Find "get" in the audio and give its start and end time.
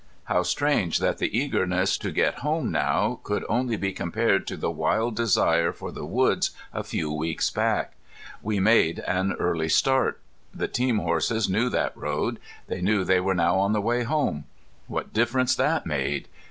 2.09-2.39